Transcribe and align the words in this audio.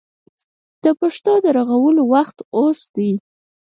د 0.83 0.85
پښتو 0.99 1.33
د 1.43 1.45
ژغورلو 1.55 2.03
وخت 2.13 2.37
اوس 2.59 2.79
دی. 2.95 3.11